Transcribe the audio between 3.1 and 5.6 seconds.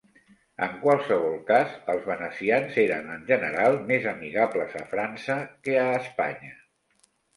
en general més amigables a França